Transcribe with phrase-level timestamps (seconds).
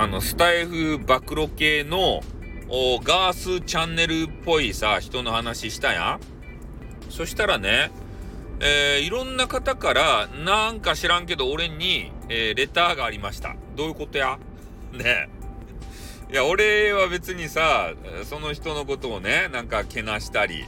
[0.00, 2.22] あの、スタイフ暴露系の、
[3.04, 6.20] ガースチャンネルっぽいさ、人の話したやん？
[7.10, 7.90] そしたらね、
[8.60, 13.56] えー、いろんな方から、なんか知らんけど、俺に、えー、レターがありました。
[13.76, 14.38] どういうことや？
[14.94, 15.28] ね。
[16.32, 17.92] いや、俺は別にさ、
[18.24, 20.64] その人のことをね、なんかけなしたり、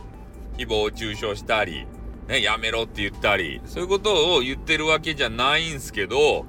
[0.58, 1.86] 誹謗中傷したり、
[2.28, 6.44] ね、やめろって言ったり、そういうことを言ってるわけじゃないんすけど、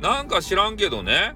[0.00, 1.34] なんか知らんけどね、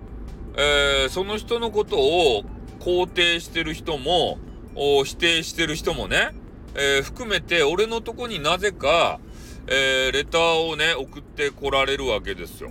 [0.57, 2.45] えー、その人のことを
[2.81, 4.39] 肯定してる人も、
[4.75, 6.31] 否定してる人もね、
[6.75, 9.21] えー、含めて俺のとこになぜか、
[9.67, 12.71] えー、レターをね、送ってこられるわけですよ。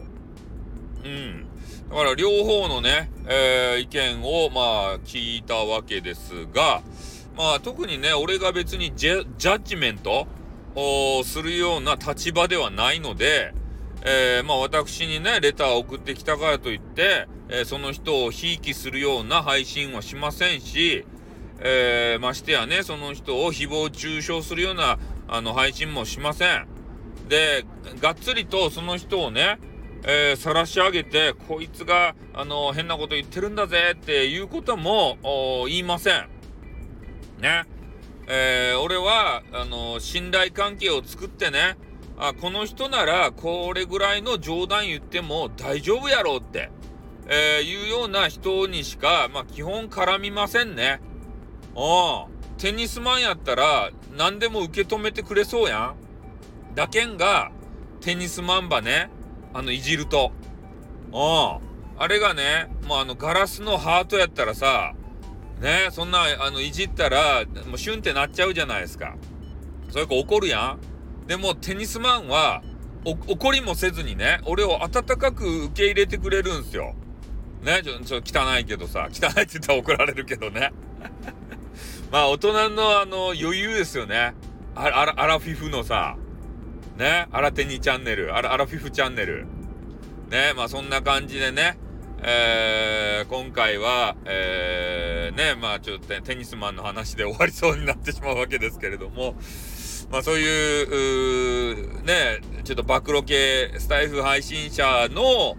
[1.04, 1.46] うん。
[1.90, 4.62] だから両方のね、え、意見をま
[4.94, 6.82] あ聞いたわけですが、
[7.38, 10.28] まあ特にね、俺が別にジャッジメント
[11.24, 13.54] するような立場ではないので、
[14.04, 21.06] えー、まあ私にね、レターを送ってきたからといって、えー、その人をひいきするような配信はしませんし、
[21.60, 26.68] えー、ましてやね、その人を誹謗中傷するような、あの、配信もしません。
[27.30, 27.66] で、
[28.02, 29.60] がっつりとその人をね、
[30.08, 35.18] えー、晒し上げて、こいつが、あの、変なこと言ってるんだぜっていうことも、
[35.68, 36.30] 言いません。
[37.40, 37.64] ね。
[38.28, 41.78] え、俺は、あの、信頼関係を作ってね、
[42.18, 46.72] あ、この人なら、これぐらいの冗談言っても大丈夫やろうって、
[47.28, 51.02] えー、いうような人にしか、まあ、基本絡みませんね。
[51.76, 52.58] うん。
[52.58, 55.96] テニスマンやったら、何でも受け止めてくれそうやん。
[56.76, 57.52] だけんが、
[58.00, 59.10] テニスマンばね、
[59.54, 60.32] あの、いじると。
[61.12, 61.66] うん。
[61.98, 64.94] あれがね、もうあの、ガラスのハートやったらさ、
[65.60, 69.16] ね、そんな、あの、いじったら、もうシュンってなっちゃうじゃないですか。
[69.90, 70.95] それか怒るやん。
[71.28, 72.62] でも、テニスマンは、
[73.06, 76.96] 怒りもせずにね、俺を温かく受け入れてくれるんすよ。
[77.64, 80.72] ね、ちょ、ちょ、汚いけどさ、汚いって言ったら怒られるけどね。
[82.12, 84.34] まあ、大人のあの、余裕ですよね。
[84.76, 86.18] あら、アラフィフのさ、
[86.98, 89.46] ね、アラテニチャンネル、アラ、アラフィフチャンネル。
[90.30, 91.78] ね、まあそんな感じでね、
[92.22, 99.36] えー、今回は、えー、ね、まあちょっとテニスマンの話で終わりそうになってしまうわけですけれども、
[100.12, 105.58] まあそういう、うね、ちょっと暴露系スタイフ配信者の、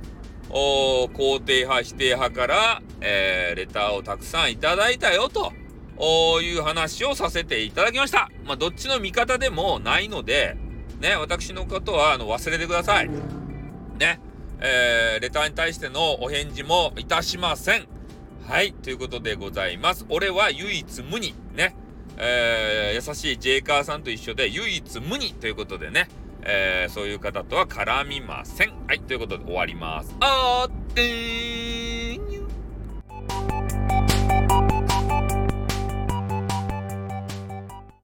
[0.48, 5.52] お肯定派、否定派から、えー、レターをたくさんいただいたよと。
[5.98, 8.30] いう話をさせていただきました。
[8.44, 10.56] まあ、どっちの味方でもないので、
[11.00, 13.08] ね、私のことは、あの、忘れてください。
[13.98, 14.20] ね、
[14.60, 17.86] えー、レターに対してのお返事もいたしません。
[18.46, 20.04] はい、ということでございます。
[20.08, 21.34] 俺は唯一無二。
[21.54, 21.74] ね、
[22.18, 26.08] えー、優しいジェイカーさんと一緒で唯一無二ということでね、
[26.42, 28.72] えー、そういう方とは絡みません。
[28.86, 30.14] はい、ということで終わります。
[30.20, 31.95] あーってー